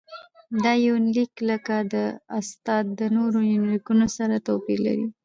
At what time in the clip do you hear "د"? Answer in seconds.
1.93-1.95, 2.99-3.01